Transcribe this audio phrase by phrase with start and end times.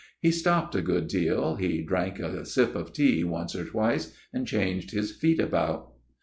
[0.19, 4.47] He stopped a good deal, he drank a sip of tea once or twice, and
[4.47, 5.93] changed his feet about.